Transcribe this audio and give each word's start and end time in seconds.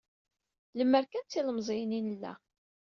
Lemer 0.77 1.05
kan 1.11 1.23
d 1.25 1.27
tilemẓiyin 1.31 1.97
i 1.97 2.01
nella. 2.01 2.33